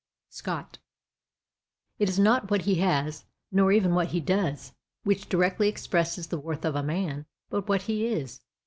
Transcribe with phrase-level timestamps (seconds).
[0.31, 0.79] Scott
[1.99, 6.39] It is not what he has, nor even what he does, which directly expresses the
[6.39, 8.41] worth of a man, but what he is.